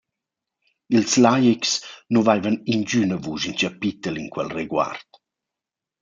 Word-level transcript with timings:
Ils 0.95 1.13
laics 1.23 1.69
nu 2.13 2.19
vaivan 2.27 2.57
ingüna 2.73 3.17
vusch 3.23 3.45
in 3.49 3.57
chapitel 3.61 4.15
in 4.21 4.27
quel 4.33 4.49
reguard. 4.57 5.07